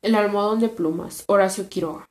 El 0.00 0.14
almohadón 0.14 0.60
de 0.60 0.68
plumas, 0.68 1.24
Horacio 1.26 1.68
Quiroga. 1.68 2.08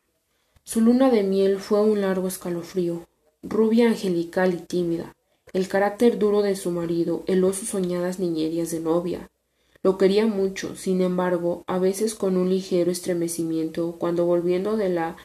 Su 0.63 0.81
luna 0.81 1.09
de 1.09 1.23
miel 1.23 1.57
fue 1.57 1.79
un 1.81 2.01
largo 2.01 2.27
escalofrío, 2.27 3.07
rubia 3.43 3.87
angelical 3.87 4.53
y 4.53 4.57
tímida, 4.57 5.15
el 5.53 5.69
carácter 5.69 6.19
duro 6.19 6.41
de 6.41 6.57
su 6.57 6.71
marido 6.71 7.23
heló 7.27 7.53
sus 7.53 7.69
soñadas 7.69 8.19
niñerías 8.19 8.71
de 8.71 8.81
novia. 8.81 9.29
Lo 9.83 9.97
quería 9.97 10.27
mucho, 10.27 10.75
sin 10.75 11.01
embargo, 11.01 11.63
a 11.65 11.79
veces 11.79 12.13
con 12.13 12.35
un 12.35 12.49
ligero 12.49 12.91
estremecimiento, 12.91 13.95
cuando 13.97 14.25
volviendo 14.25 14.75
de 14.75 14.89
la 14.89 15.15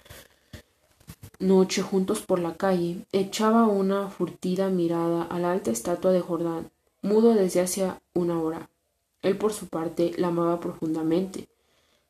noche 1.41 1.83
juntos 1.83 2.23
por 2.23 2.39
la 2.39 2.57
calle, 2.57 3.05
echaba 3.11 3.67
una 3.67 4.09
furtida 4.09 4.69
mirada 4.69 5.25
a 5.25 5.41
la 5.41 5.51
alta 5.51 5.73
estatua 5.73 6.13
de 6.13 6.21
Jordán, 6.21 6.71
mudo 7.03 7.35
desde 7.35 7.61
hacía 7.61 8.01
una 8.15 8.41
hora. 8.41 8.71
Él, 9.23 9.37
por 9.37 9.53
su 9.53 9.67
parte, 9.67 10.13
la 10.17 10.29
amaba 10.29 10.61
profundamente, 10.61 11.49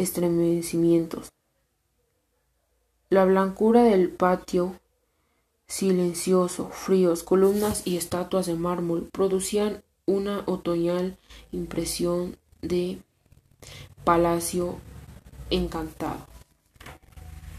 estremecimientos. 0.00 1.30
La 3.08 3.24
blancura 3.24 3.82
del 3.82 4.08
patio, 4.10 4.74
silencioso, 5.66 6.70
fríos, 6.70 7.22
columnas 7.22 7.86
y 7.86 7.96
estatuas 7.96 8.46
de 8.46 8.54
mármol 8.54 9.08
producían 9.12 9.82
una 10.06 10.42
otoñal 10.46 11.16
impresión 11.52 12.36
de 12.62 12.98
palacio 14.04 14.78
encantado. 15.50 16.26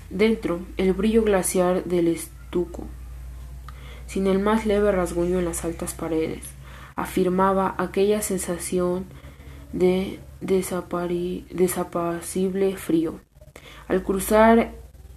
Dentro, 0.09 0.59
el 0.77 0.93
brillo 0.93 1.23
glaciar 1.23 1.85
del 1.85 2.07
estuco, 2.07 2.83
sin 4.07 4.27
el 4.27 4.39
más 4.39 4.65
leve 4.65 4.91
rasguño 4.91 5.39
en 5.39 5.45
las 5.45 5.63
altas 5.63 5.93
paredes, 5.93 6.43
afirmaba 6.95 7.75
aquella 7.77 8.21
sensación 8.21 9.05
de 9.71 10.19
desapacible 10.41 12.75
frío. 12.75 13.21
Al 13.87 14.03
cruzar 14.03 14.73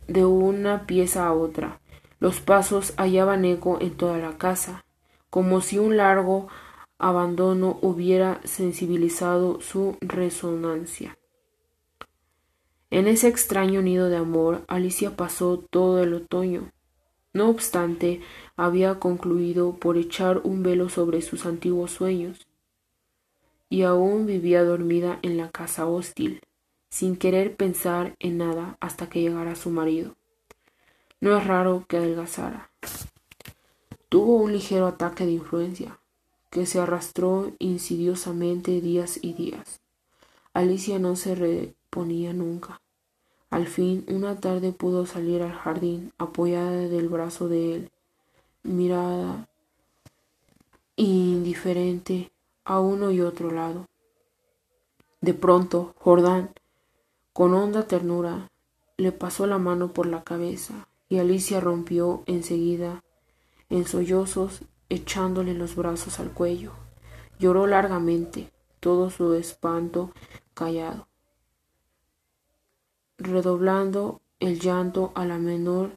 de 0.06 0.24
una 0.24 0.86
pieza 0.86 1.26
a 1.26 1.32
otra, 1.32 1.80
los 2.20 2.40
pasos 2.40 2.94
hallaban 2.96 3.44
eco 3.44 3.78
en 3.80 3.96
toda 3.96 4.18
la 4.18 4.38
casa, 4.38 4.84
como 5.30 5.60
si 5.60 5.78
un 5.78 5.96
largo 5.96 6.48
abandono 6.98 7.78
hubiera 7.82 8.40
sensibilizado 8.44 9.60
su 9.60 9.96
resonancia. 10.00 11.18
En 12.90 13.08
ese 13.08 13.28
extraño 13.28 13.82
nido 13.82 14.08
de 14.08 14.16
amor, 14.16 14.62
Alicia 14.68 15.16
pasó 15.16 15.64
todo 15.70 16.02
el 16.02 16.14
otoño. 16.14 16.70
No 17.32 17.48
obstante, 17.48 18.20
había 18.56 19.00
concluido 19.00 19.74
por 19.74 19.96
echar 19.96 20.40
un 20.44 20.62
velo 20.62 20.88
sobre 20.88 21.20
sus 21.20 21.46
antiguos 21.46 21.90
sueños 21.90 22.43
y 23.74 23.82
aún 23.82 24.24
vivía 24.24 24.62
dormida 24.62 25.18
en 25.22 25.36
la 25.36 25.50
casa 25.50 25.84
hostil, 25.88 26.40
sin 26.90 27.16
querer 27.16 27.56
pensar 27.56 28.14
en 28.20 28.38
nada 28.38 28.78
hasta 28.78 29.08
que 29.08 29.20
llegara 29.20 29.56
su 29.56 29.70
marido. 29.70 30.14
No 31.20 31.36
es 31.36 31.44
raro 31.44 31.84
que 31.88 31.96
adelgazara. 31.96 32.70
Tuvo 34.08 34.36
un 34.36 34.52
ligero 34.52 34.86
ataque 34.86 35.26
de 35.26 35.32
influencia, 35.32 35.98
que 36.50 36.66
se 36.66 36.78
arrastró 36.78 37.50
insidiosamente 37.58 38.80
días 38.80 39.18
y 39.20 39.32
días. 39.32 39.80
Alicia 40.52 41.00
no 41.00 41.16
se 41.16 41.34
reponía 41.34 42.32
nunca. 42.32 42.80
Al 43.50 43.66
fin, 43.66 44.04
una 44.06 44.38
tarde 44.38 44.70
pudo 44.70 45.04
salir 45.04 45.42
al 45.42 45.52
jardín, 45.52 46.12
apoyada 46.16 46.70
del 46.70 47.08
brazo 47.08 47.48
de 47.48 47.74
él, 47.74 47.90
mirada 48.62 49.48
indiferente 50.94 52.30
a 52.64 52.80
uno 52.80 53.10
y 53.10 53.20
otro 53.20 53.50
lado. 53.50 53.86
De 55.20 55.34
pronto, 55.34 55.94
Jordán, 55.98 56.52
con 57.32 57.54
honda 57.54 57.86
ternura, 57.86 58.50
le 58.96 59.12
pasó 59.12 59.46
la 59.46 59.58
mano 59.58 59.92
por 59.92 60.06
la 60.06 60.22
cabeza 60.22 60.88
y 61.08 61.18
Alicia 61.18 61.60
rompió 61.60 62.22
enseguida 62.26 63.02
en 63.70 63.86
sollozos 63.86 64.62
echándole 64.88 65.54
los 65.54 65.76
brazos 65.76 66.20
al 66.20 66.32
cuello. 66.32 66.72
Lloró 67.38 67.66
largamente, 67.66 68.52
todo 68.80 69.10
su 69.10 69.34
espanto 69.34 70.12
callado, 70.52 71.08
redoblando 73.18 74.20
el 74.40 74.60
llanto 74.60 75.12
a 75.14 75.24
la 75.24 75.38
menor 75.38 75.96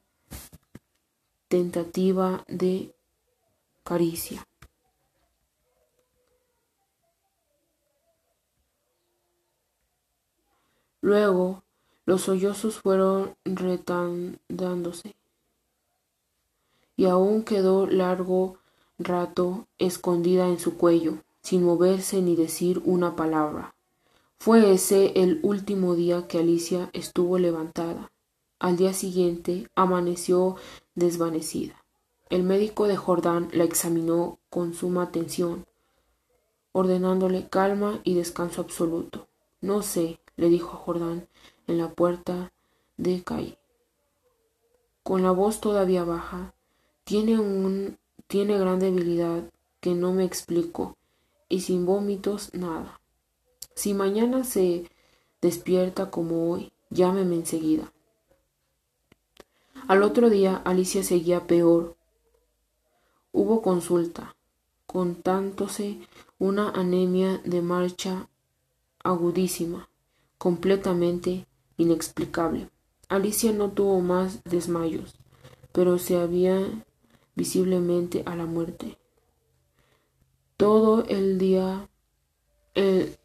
tentativa 1.48 2.44
de 2.48 2.96
caricia. 3.84 4.48
Luego 11.08 11.64
los 12.06 12.24
sollozos 12.24 12.80
fueron 12.80 13.38
retandándose 13.46 15.16
y 16.98 17.06
aún 17.06 17.44
quedó 17.44 17.88
largo 17.88 18.58
rato 19.00 19.68
escondida 19.78 20.50
en 20.50 20.60
su 20.60 20.76
cuello, 20.76 21.20
sin 21.42 21.64
moverse 21.64 22.22
ni 22.22 22.36
decir 22.36 22.82
una 22.84 23.16
palabra. 23.16 23.74
Fue 24.38 24.74
ese 24.74 25.14
el 25.16 25.40
último 25.44 25.96
día 25.96 26.28
que 26.28 26.40
Alicia 26.40 26.90
estuvo 26.92 27.38
levantada. 27.38 28.12
Al 28.60 28.76
día 28.76 28.92
siguiente 28.92 29.70
amaneció 29.76 30.58
desvanecida. 30.96 31.86
El 32.30 32.44
médico 32.44 32.86
de 32.90 32.98
Jordán 32.98 33.48
la 33.54 33.64
examinó 33.64 34.40
con 34.50 34.74
suma 34.74 35.04
atención, 35.04 35.66
ordenándole 36.74 37.48
calma 37.48 38.02
y 38.04 38.14
descanso 38.14 38.60
absoluto. 38.60 39.30
No 39.62 39.84
sé, 39.84 40.20
le 40.38 40.50
dijo 40.50 40.78
a 40.78 40.80
Jordán 40.80 41.28
en 41.68 41.78
la 41.78 41.90
puerta 41.90 42.54
de 42.96 43.24
calle. 43.24 43.58
Con 45.04 45.24
la 45.24 45.32
voz 45.32 45.60
todavía 45.60 46.04
baja, 46.04 46.54
tiene 47.04 47.40
un 47.40 47.98
tiene 48.28 48.58
gran 48.58 48.80
debilidad 48.80 49.50
que 49.80 49.94
no 49.94 50.12
me 50.14 50.26
explico 50.26 50.98
y 51.50 51.62
sin 51.62 51.86
vómitos 51.86 52.54
nada. 52.54 53.00
Si 53.74 53.94
mañana 53.94 54.44
se 54.44 54.90
despierta 55.42 56.10
como 56.10 56.52
hoy, 56.52 56.74
llámeme 56.90 57.36
enseguida. 57.36 57.94
Al 59.88 60.04
otro 60.04 60.30
día 60.30 60.58
Alicia 60.66 61.04
seguía 61.04 61.48
peor. 61.48 61.96
Hubo 63.32 63.62
consulta, 63.62 64.36
contándose 64.86 66.00
una 66.40 66.70
anemia 66.72 67.38
de 67.46 67.62
marcha 67.62 68.28
agudísima 69.04 69.88
completamente 70.38 71.48
inexplicable. 71.78 72.70
Alicia 73.10 73.52
no 73.54 73.72
tuvo 73.72 74.02
más 74.02 74.44
desmayos, 74.44 75.16
pero 75.72 75.98
se 75.98 76.18
había 76.18 76.84
visiblemente 77.36 78.24
a 78.26 78.36
la 78.36 78.46
muerte. 78.46 78.98
Todo 80.58 81.06
el 81.06 81.38
día 81.38 81.88
el 82.74 83.16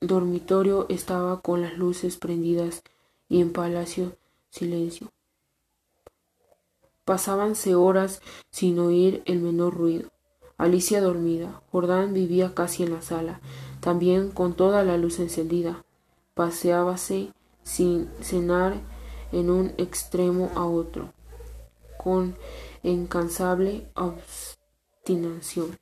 dormitorio 0.00 0.86
estaba 0.88 1.40
con 1.40 1.62
las 1.62 1.76
luces 1.76 2.16
prendidas 2.16 2.82
y 3.28 3.40
en 3.40 3.52
palacio 3.52 4.16
silencio. 4.50 5.10
Pasábanse 7.04 7.74
horas 7.74 8.20
sin 8.50 8.78
oír 8.78 9.22
el 9.26 9.40
menor 9.40 9.74
ruido. 9.74 10.10
Alicia 10.58 11.00
dormida. 11.00 11.62
Jordán 11.70 12.14
vivía 12.14 12.54
casi 12.54 12.82
en 12.82 12.92
la 12.92 13.02
sala, 13.02 13.40
también 13.80 14.30
con 14.30 14.54
toda 14.54 14.82
la 14.82 14.96
luz 14.96 15.18
encendida 15.18 15.85
paseábase 16.36 17.32
sin 17.62 18.10
cenar 18.20 18.74
en 19.32 19.48
un 19.48 19.72
extremo 19.78 20.50
a 20.54 20.66
otro, 20.66 21.14
con 21.96 22.36
incansable 22.82 23.90
obstinación. 23.94 25.78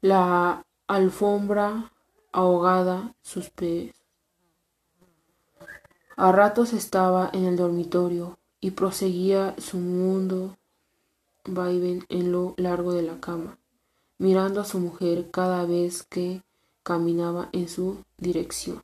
La 0.00 0.66
alfombra 0.88 1.92
ahogada 2.32 3.14
sus 3.22 3.48
pies. 3.50 3.94
A 6.16 6.32
ratos 6.32 6.72
estaba 6.72 7.30
en 7.32 7.44
el 7.44 7.56
dormitorio 7.56 8.36
y 8.60 8.72
proseguía 8.72 9.54
su 9.58 9.78
mundo 9.78 10.56
vaivén 11.44 12.04
en 12.08 12.32
lo 12.32 12.54
largo 12.56 12.92
de 12.92 13.02
la 13.02 13.20
cama 13.20 13.57
mirando 14.18 14.60
a 14.60 14.64
su 14.64 14.78
mujer 14.80 15.30
cada 15.30 15.64
vez 15.64 16.02
que 16.02 16.42
caminaba 16.82 17.48
en 17.52 17.68
su 17.68 18.04
dirección. 18.16 18.82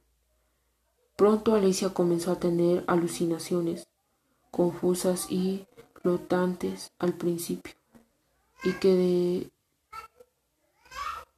Pronto 1.16 1.54
Alicia 1.54 1.90
comenzó 1.90 2.32
a 2.32 2.40
tener 2.40 2.84
alucinaciones, 2.86 3.86
confusas 4.50 5.31
y 5.31 5.66
flotantes 6.02 6.92
al 6.98 7.14
principio, 7.14 7.75
y 8.64 8.72
que, 8.75 9.50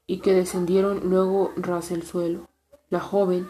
y 0.06 0.20
que 0.20 0.32
descendieron 0.32 1.08
luego 1.10 1.52
ras 1.56 1.90
el 1.90 2.02
suelo. 2.04 2.48
La 2.88 3.00
joven, 3.00 3.48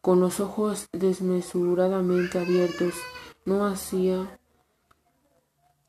con 0.00 0.20
los 0.20 0.40
ojos 0.40 0.88
desmesuradamente 0.92 2.38
abiertos, 2.38 2.94
no 3.44 3.66
hacía 3.66 4.38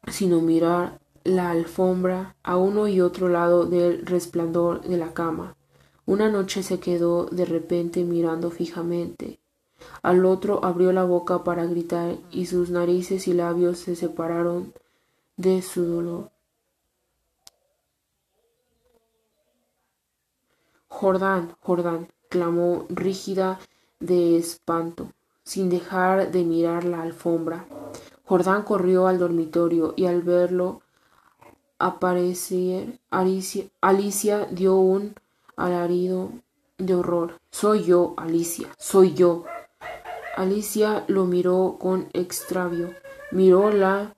sino 0.08 0.42
mirar 0.42 1.00
la 1.30 1.52
alfombra 1.52 2.36
a 2.44 2.58
uno 2.58 2.88
y 2.88 3.02
otro 3.02 3.30
lado 3.30 3.66
del 3.66 4.06
resplandor 4.06 4.82
de 4.82 4.98
la 4.98 5.14
cama. 5.14 5.56
Una 6.06 6.30
noche 6.30 6.64
se 6.64 6.80
quedó 6.80 7.26
de 7.26 7.46
repente 7.46 8.04
mirando 8.04 8.50
fijamente. 8.50 9.40
Al 10.02 10.26
otro 10.26 10.66
abrió 10.66 10.92
la 10.92 11.04
boca 11.04 11.44
para 11.44 11.66
gritar 11.66 12.18
y 12.32 12.48
sus 12.48 12.70
narices 12.72 13.28
y 13.28 13.34
labios 13.34 13.78
se 13.78 13.96
separaron 13.96 14.74
de 15.38 15.62
su 15.62 15.86
dolor. 15.86 16.32
Jordán, 20.88 21.56
Jordán, 21.62 22.10
clamó 22.28 22.86
rígida 22.90 23.60
de 24.00 24.38
espanto, 24.38 25.14
sin 25.44 25.70
dejar 25.70 26.32
de 26.32 26.44
mirar 26.44 26.84
la 26.84 27.04
alfombra. 27.04 27.68
Jordán 28.26 28.64
corrió 28.64 29.08
al 29.08 29.20
dormitorio 29.20 29.94
y 29.96 30.08
al 30.08 30.24
verlo 30.24 30.82
aparecer, 31.80 33.00
Alicia, 33.10 34.46
dio 34.52 34.76
un 34.76 35.16
alarido 35.56 36.32
de 36.78 36.96
horror. 36.96 37.40
Soy 37.50 37.86
yo, 37.86 38.14
Alicia, 38.18 38.68
soy 38.78 39.14
yo. 39.14 39.46
Alicia 40.36 41.06
lo 41.08 41.26
miró 41.26 41.78
con 41.80 42.10
extravío, 42.14 42.94
miró 43.32 43.72
la 43.72 44.16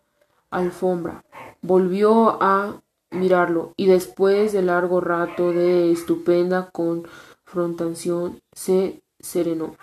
alfombra, 0.50 1.24
volvió 1.62 2.42
a 2.44 2.81
mirarlo 3.12 3.74
y 3.75 3.88
después 3.88 4.54
de 4.54 4.62
largo 4.62 5.02
rato 5.02 5.52
de 5.52 5.92
estupenda 5.92 6.69
confrontación 6.72 8.42
se 8.52 9.02
serenó. 9.19 9.75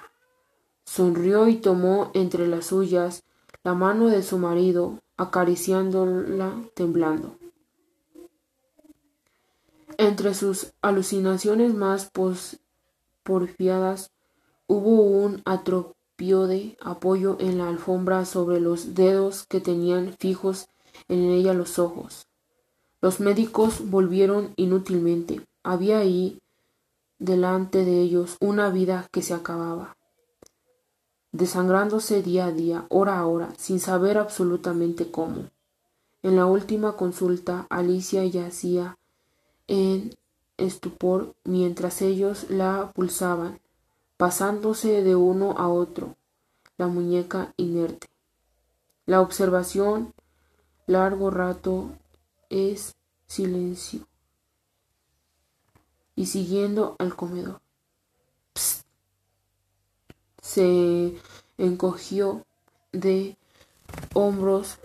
Sonrió 0.84 1.48
y 1.48 1.56
tomó 1.56 2.10
entre 2.14 2.46
las 2.48 2.66
suyas 2.66 3.25
la 3.62 3.75
mano 3.75 4.06
de 4.06 4.22
su 4.22 4.38
marido, 4.38 5.00
acariciándola 5.16 6.54
temblando. 6.75 7.38
Entre 9.98 10.32
sus 10.32 10.72
alucinaciones 10.80 11.74
más 11.74 12.10
porfiadas 13.22 14.10
hubo 14.66 15.02
un 15.02 15.42
atropio 15.44 16.46
de 16.46 16.78
apoyo 16.80 17.36
en 17.38 17.58
la 17.58 17.68
alfombra 17.68 18.24
sobre 18.24 18.60
los 18.60 18.94
dedos 18.94 19.44
que 19.46 19.60
tenían 19.60 20.14
fijos 20.18 20.70
en 21.08 21.24
ella 21.24 21.52
los 21.52 21.78
ojos. 21.78 22.26
Los 23.02 23.20
médicos 23.20 23.90
volvieron 23.90 24.54
inútilmente. 24.56 25.46
Había 25.62 25.98
ahí 25.98 26.40
delante 27.18 27.84
de 27.84 28.00
ellos 28.00 28.38
una 28.40 28.70
vida 28.70 29.06
que 29.12 29.20
se 29.20 29.34
acababa 29.34 29.98
desangrándose 31.32 32.22
día 32.22 32.46
a 32.46 32.52
día, 32.52 32.86
hora 32.88 33.18
a 33.18 33.26
hora, 33.26 33.52
sin 33.56 33.80
saber 33.80 34.18
absolutamente 34.18 35.10
cómo. 35.10 35.50
En 36.22 36.36
la 36.36 36.46
última 36.46 36.96
consulta, 36.96 37.66
Alicia 37.70 38.24
yacía 38.24 38.97
en 39.68 40.16
estupor 40.56 41.34
mientras 41.44 42.02
ellos 42.02 42.50
la 42.50 42.90
pulsaban, 42.92 43.60
pasándose 44.16 45.04
de 45.04 45.14
uno 45.14 45.52
a 45.56 45.68
otro, 45.68 46.16
la 46.76 46.88
muñeca 46.88 47.54
inerte. 47.56 48.08
La 49.06 49.20
observación 49.20 50.12
largo 50.86 51.30
rato 51.30 51.90
es 52.50 52.96
silencio. 53.26 54.06
Y 56.16 56.26
siguiendo 56.26 56.96
al 56.98 57.14
comedor 57.14 57.60
se 60.48 61.14
encogió 61.58 62.46
de 62.92 63.36
hombros 64.14 64.78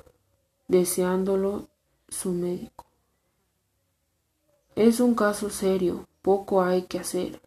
deseándolo 0.67 1.67
su 2.09 2.33
médico. 2.33 2.85
Es 4.75 4.99
un 4.99 5.15
caso 5.15 5.49
serio, 5.49 6.07
poco 6.21 6.63
hay 6.63 6.83
que 6.83 6.99
hacer. 6.99 7.41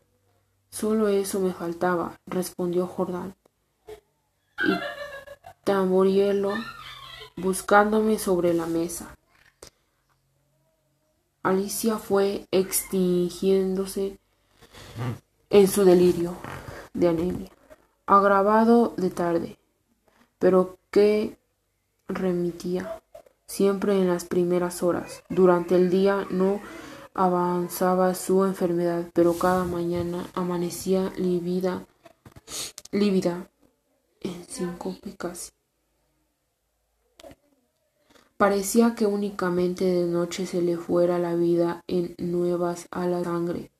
Solo 0.70 1.08
eso 1.08 1.40
me 1.40 1.52
faltaba, 1.52 2.19
respondió 2.26 2.87
Jordán. 2.87 3.34
Y 4.64 4.73
tamborielo 5.64 6.52
buscándome 7.37 8.19
sobre 8.19 8.55
la 8.55 8.67
mesa. 8.67 9.14
Alicia 11.43 11.99
fue 11.99 12.46
extinguiéndose 12.50 14.19
en 15.50 15.69
su 15.69 15.84
delirio 15.84 16.34
de 16.93 17.08
anemia 17.08 17.50
agravado 18.06 18.94
de 18.96 19.11
tarde, 19.11 19.58
pero 20.38 20.79
que 20.90 21.37
remitía 22.08 23.02
siempre 23.46 23.99
en 24.00 24.08
las 24.08 24.25
primeras 24.25 24.82
horas. 24.82 25.25
Durante 25.29 25.75
el 25.75 25.90
día 25.90 26.26
no 26.31 26.61
avanzaba 27.16 28.14
su 28.14 28.44
enfermedad, 28.44 29.10
pero 29.14 29.36
cada 29.38 29.64
mañana 29.64 30.28
amanecía 30.34 31.12
lívida, 31.16 31.86
lívida 32.92 33.48
en 34.20 34.44
cinco 34.46 34.94
casi. 35.16 35.50
Parecía 38.36 38.94
que 38.94 39.06
únicamente 39.06 39.86
de 39.86 40.04
noche 40.04 40.44
se 40.44 40.60
le 40.60 40.76
fuera 40.76 41.18
la 41.18 41.34
vida 41.34 41.82
en 41.86 42.14
nuevas 42.18 42.86
a 42.90 43.06
la 43.06 43.24
sangre. 43.24 43.70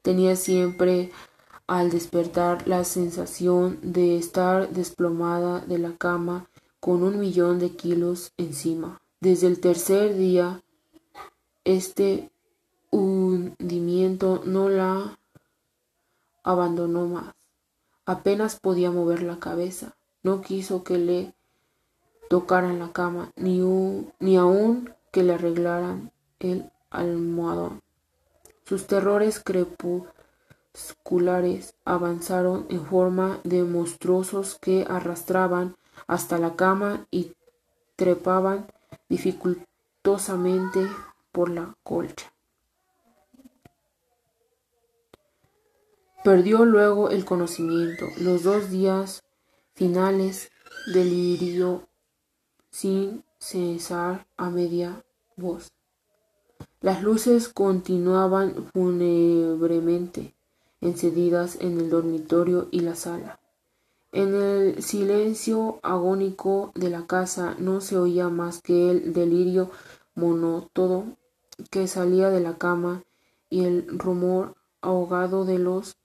Tenía 0.00 0.34
siempre 0.34 1.12
al 1.66 1.90
despertar 1.90 2.66
la 2.66 2.84
sensación 2.84 3.78
de 3.82 4.16
estar 4.16 4.70
desplomada 4.70 5.60
de 5.60 5.78
la 5.78 5.92
cama 5.96 6.48
con 6.80 7.02
un 7.02 7.20
millón 7.20 7.58
de 7.58 7.76
kilos 7.76 8.32
encima. 8.38 9.02
Desde 9.20 9.48
el 9.48 9.60
tercer 9.60 10.16
día, 10.16 10.62
este 11.64 12.30
no 14.44 14.68
la 14.68 15.18
abandonó 16.42 17.06
más. 17.06 17.34
Apenas 18.04 18.58
podía 18.60 18.90
mover 18.90 19.22
la 19.22 19.38
cabeza. 19.38 19.96
No 20.22 20.40
quiso 20.40 20.84
que 20.84 20.98
le 20.98 21.34
tocaran 22.28 22.78
la 22.78 22.92
cama, 22.92 23.32
ni, 23.36 23.60
ni 24.20 24.36
aun 24.36 24.94
que 25.10 25.22
le 25.22 25.34
arreglaran 25.34 26.12
el 26.40 26.70
almohadón. 26.90 27.82
Sus 28.64 28.86
terrores 28.86 29.40
crepú 29.40 30.06
avanzaron 31.84 32.66
en 32.68 32.84
forma 32.84 33.40
de 33.44 33.64
monstruosos 33.64 34.58
que 34.60 34.86
arrastraban 34.88 35.76
hasta 36.06 36.38
la 36.38 36.54
cama 36.56 37.06
y 37.10 37.32
trepaban 37.96 38.66
dificultosamente 39.08 40.86
por 41.32 41.50
la 41.50 41.74
colcha. 41.82 42.32
Perdió 46.26 46.64
luego 46.64 47.10
el 47.10 47.24
conocimiento. 47.24 48.08
Los 48.18 48.42
dos 48.42 48.68
días 48.68 49.22
finales 49.74 50.50
delirió 50.92 51.86
sin 52.68 53.22
cesar 53.38 54.26
a 54.36 54.50
media 54.50 55.04
voz. 55.36 55.70
Las 56.80 57.00
luces 57.00 57.48
continuaban 57.48 58.66
fúnebremente 58.74 60.34
encendidas 60.80 61.58
en 61.60 61.78
el 61.78 61.90
dormitorio 61.90 62.66
y 62.72 62.80
la 62.80 62.96
sala. 62.96 63.38
En 64.10 64.34
el 64.34 64.82
silencio 64.82 65.78
agónico 65.84 66.72
de 66.74 66.90
la 66.90 67.06
casa 67.06 67.54
no 67.60 67.80
se 67.80 67.98
oía 67.98 68.30
más 68.30 68.60
que 68.62 68.90
el 68.90 69.12
delirio 69.12 69.70
monótono 70.16 71.16
que 71.70 71.86
salía 71.86 72.30
de 72.30 72.40
la 72.40 72.58
cama 72.58 73.04
y 73.48 73.64
el 73.64 73.86
rumor 73.96 74.56
ahogado 74.80 75.44
de 75.44 75.60
los 75.60 75.96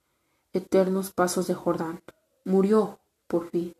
eternos 0.52 1.12
pasos 1.12 1.46
de 1.46 1.54
Jordán. 1.54 2.02
Murió, 2.44 2.98
por 3.26 3.50
fin. 3.50 3.74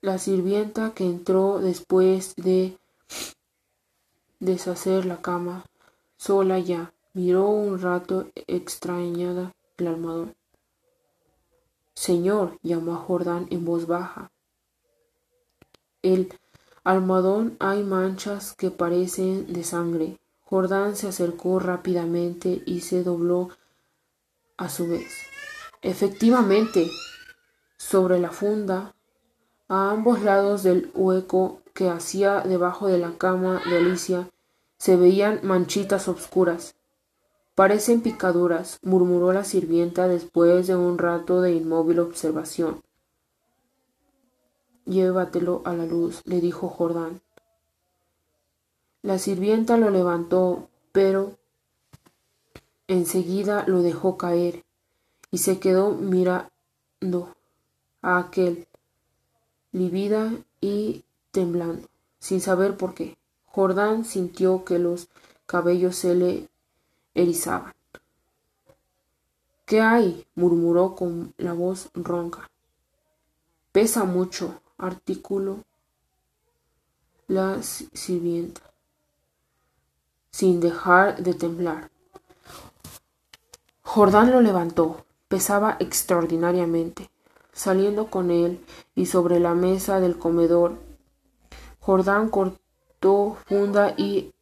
La 0.00 0.18
sirvienta 0.18 0.92
que 0.94 1.04
entró 1.04 1.58
después 1.58 2.34
de 2.36 2.78
deshacer 4.38 5.04
la 5.04 5.20
cama 5.20 5.64
sola 6.16 6.58
ya, 6.58 6.92
miró 7.12 7.48
un 7.48 7.80
rato 7.80 8.28
extrañada 8.46 9.54
el 9.78 9.86
almohadón. 9.86 10.34
Señor, 11.94 12.58
llamó 12.62 12.94
a 12.94 12.98
Jordán 12.98 13.46
en 13.50 13.64
voz 13.64 13.86
baja. 13.86 14.30
El 16.02 16.32
almohadón 16.84 17.56
hay 17.58 17.82
manchas 17.82 18.54
que 18.54 18.70
parecen 18.70 19.52
de 19.52 19.64
sangre. 19.64 20.19
Jordán 20.50 20.96
se 20.96 21.06
acercó 21.06 21.60
rápidamente 21.60 22.64
y 22.66 22.80
se 22.80 23.04
dobló 23.04 23.50
a 24.56 24.68
su 24.68 24.88
vez. 24.88 25.12
Efectivamente, 25.80 26.90
sobre 27.76 28.18
la 28.18 28.32
funda, 28.32 28.96
a 29.68 29.92
ambos 29.92 30.22
lados 30.22 30.64
del 30.64 30.90
hueco 30.92 31.62
que 31.72 31.88
hacía 31.88 32.40
debajo 32.40 32.88
de 32.88 32.98
la 32.98 33.16
cama 33.16 33.62
de 33.70 33.76
Alicia, 33.76 34.28
se 34.76 34.96
veían 34.96 35.38
manchitas 35.44 36.08
obscuras. 36.08 36.74
Parecen 37.54 38.00
picaduras, 38.00 38.80
murmuró 38.82 39.32
la 39.32 39.44
sirvienta 39.44 40.08
después 40.08 40.66
de 40.66 40.74
un 40.74 40.98
rato 40.98 41.42
de 41.42 41.52
inmóvil 41.52 42.00
observación. 42.00 42.82
Llévatelo 44.84 45.62
a 45.64 45.74
la 45.74 45.86
luz, 45.86 46.22
le 46.24 46.40
dijo 46.40 46.68
Jordán. 46.68 47.20
La 49.02 49.18
sirvienta 49.18 49.78
lo 49.78 49.88
levantó, 49.88 50.68
pero 50.92 51.38
enseguida 52.86 53.64
lo 53.66 53.80
dejó 53.80 54.18
caer 54.18 54.62
y 55.30 55.38
se 55.38 55.58
quedó 55.58 55.92
mirando 55.92 57.34
a 58.02 58.18
aquel, 58.18 58.68
lívida 59.72 60.32
y 60.60 61.04
temblando, 61.30 61.88
sin 62.18 62.42
saber 62.42 62.76
por 62.76 62.92
qué. 62.92 63.16
Jordán 63.46 64.04
sintió 64.04 64.64
que 64.64 64.78
los 64.78 65.08
cabellos 65.46 65.96
se 65.96 66.14
le 66.14 66.48
erizaban. 67.14 67.72
¿Qué 69.64 69.80
hay? 69.80 70.26
murmuró 70.34 70.94
con 70.94 71.32
la 71.38 71.54
voz 71.54 71.88
ronca. 71.94 72.50
Pesa 73.72 74.04
mucho, 74.04 74.60
artículo 74.76 75.64
la 77.28 77.62
sirvienta 77.62 78.69
sin 80.30 80.60
dejar 80.60 81.22
de 81.22 81.34
temblar. 81.34 81.90
Jordán 83.82 84.30
lo 84.30 84.40
levantó. 84.40 85.04
Pesaba 85.28 85.76
extraordinariamente. 85.78 87.10
Saliendo 87.52 88.06
con 88.06 88.30
él 88.30 88.64
y 88.94 89.06
sobre 89.06 89.38
la 89.40 89.54
mesa 89.54 90.00
del 90.00 90.18
comedor, 90.18 90.78
Jordán 91.80 92.28
cortó 92.28 93.36
funda 93.46 93.94
y 93.96 94.32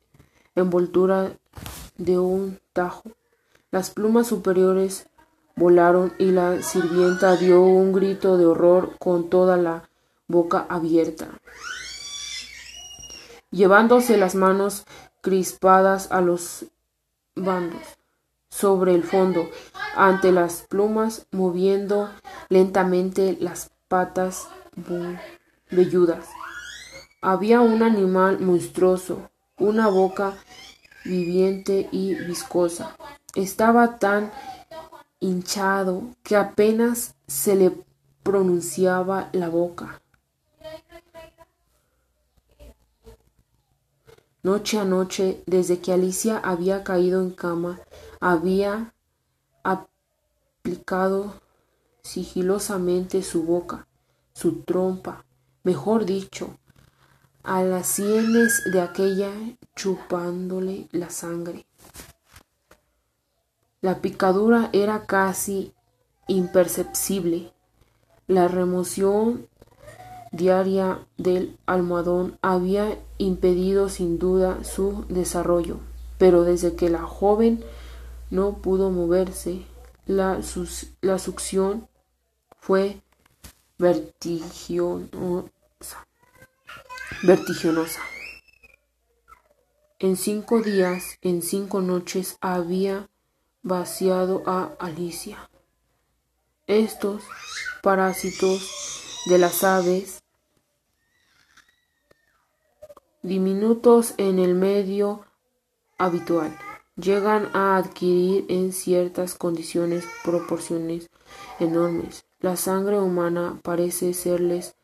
envoltura 0.55 1.33
de 1.97 2.19
un 2.19 2.59
tajo. 2.73 3.03
Las 3.71 3.91
plumas 3.91 4.27
superiores 4.27 5.09
volaron 5.57 6.13
y 6.19 6.31
la 6.31 6.63
sirvienta 6.63 7.37
dio 7.37 7.61
un 7.61 7.93
grito 7.93 8.39
de 8.39 8.47
horror 8.47 8.97
con 8.99 9.29
toda 9.29 9.57
la 9.57 9.89
boca 10.27 10.67
abierta. 10.69 11.29
Llevándose 13.51 14.17
las 14.17 14.35
manos 14.35 14.85
crispadas 15.21 16.11
a 16.13 16.21
los 16.21 16.67
bandos, 17.35 17.83
sobre 18.49 18.95
el 18.95 19.05
fondo, 19.05 19.49
ante 19.95 20.33
las 20.33 20.63
plumas, 20.63 21.27
moviendo 21.31 22.11
lentamente 22.49 23.37
las 23.41 23.71
patas 23.89 24.49
velludas. 25.71 26.27
Había 27.21 27.61
un 27.61 27.83
animal 27.83 28.41
monstruoso, 28.41 29.31
una 29.59 29.89
boca 29.89 30.35
viviente 31.05 31.89
y 31.91 32.15
viscosa. 32.15 32.97
Estaba 33.35 33.99
tan 33.99 34.31
hinchado 35.21 36.03
que 36.23 36.37
apenas 36.37 37.15
se 37.27 37.57
le 37.57 37.73
pronunciaba 38.23 39.31
la 39.33 39.49
boca. 39.49 40.01
Noche 44.43 44.79
a 44.79 44.85
noche, 44.85 45.43
desde 45.47 45.81
que 45.81 45.93
Alicia 45.93 46.39
había 46.39 46.85
caído 46.85 47.21
en 47.21 47.31
cama, 47.31 47.81
había 48.21 48.95
aplicado 49.63 51.35
sigilosamente 52.03 53.23
su 53.23 53.43
boca, 53.43 53.89
su 54.33 54.63
trompa, 54.63 55.25
mejor 55.65 56.05
dicho, 56.05 56.57
a 57.43 57.63
las 57.63 57.87
sienes 57.89 58.63
de 58.73 58.81
aquella 58.81 59.33
chupándole 59.75 60.89
la 60.93 61.11
sangre. 61.11 61.67
La 63.81 64.01
picadura 64.01 64.71
era 64.73 65.07
casi 65.07 65.73
imperceptible. 66.27 67.53
La 68.27 68.47
remoción 68.47 69.49
diaria 70.31 71.07
del 71.17 71.59
almohadón 71.67 72.39
había 72.43 72.99
impedido 73.19 73.89
sin 73.89 74.19
duda 74.19 74.65
su 74.65 75.05
desarrollo, 75.09 75.79
pero 76.19 76.45
desde 76.45 76.75
que 76.75 76.89
la 76.89 77.03
joven 77.03 77.65
no 78.31 78.59
pudo 78.59 78.91
moverse, 78.91 79.67
la, 80.07 80.41
la 81.01 81.19
succión 81.19 81.89
fue 82.61 83.01
vertiginosa. 83.79 85.09
vertiginosa. 87.23 88.01
En 90.01 90.17
cinco 90.17 90.63
días, 90.63 91.19
en 91.23 91.43
cinco 91.43 91.81
noches, 91.81 92.37
había 92.41 93.09
vaciado 93.63 94.43
a 94.47 94.75
Alicia. 94.79 95.51
Estos 96.67 97.25
parásitos 97.83 99.23
de 99.27 99.39
las 99.39 99.65
aves 99.65 100.18
diminutos 103.23 104.15
en 104.17 104.39
el 104.39 104.55
medio 104.55 105.25
habitual 105.99 106.57
llegan 106.97 107.49
a 107.55 107.77
adquirir 107.77 108.47
en 108.49 108.73
ciertas 108.73 109.35
condiciones 109.35 110.05
proporciones 110.25 111.11
enormes. 111.61 112.25
La 112.41 112.57
sangre 112.57 112.99
humana 112.99 113.59
parece 113.63 114.15
serles 114.15 114.77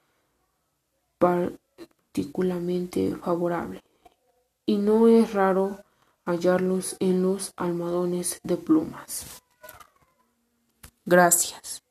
particularmente 1.18 3.16
favorable 3.16 3.82
y 4.66 4.78
no 4.78 5.08
es 5.08 5.32
raro 5.32 5.78
hallarlos 6.24 6.96
en 7.00 7.22
los 7.22 7.52
almohadones 7.56 8.40
de 8.42 8.56
plumas. 8.56 9.42
Gracias. 11.04 11.83